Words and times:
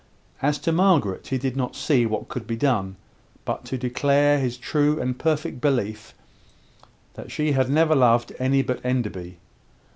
As 0.41 0.57
to 0.57 0.71
Margaret, 0.71 1.27
he 1.27 1.37
did 1.37 1.55
not 1.55 1.75
see 1.75 2.07
what 2.07 2.27
could 2.27 2.47
be 2.47 2.55
done, 2.55 2.95
but 3.45 3.63
to 3.65 3.77
declare 3.77 4.39
his 4.39 4.57
true 4.57 4.99
and 4.99 5.19
perfect 5.19 5.61
belief 5.61 6.15
that 7.13 7.29
she 7.31 7.51
had 7.51 7.69
never 7.69 7.93
loved 7.93 8.33
any 8.39 8.63
but 8.63 8.83
Enderby. 8.83 9.37